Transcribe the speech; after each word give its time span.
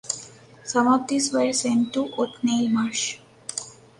Some 0.63 0.87
of 0.87 1.05
these 1.07 1.31
were 1.31 1.53
sent 1.53 1.93
to 1.93 2.11
Othniel 2.15 2.69
Marsh. 2.69 3.19